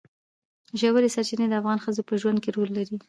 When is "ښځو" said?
1.83-2.01